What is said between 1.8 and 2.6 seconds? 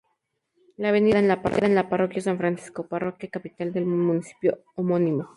parroquia San